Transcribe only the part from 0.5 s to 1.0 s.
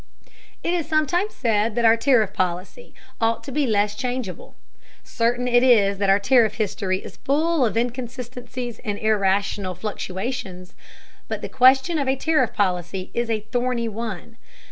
It is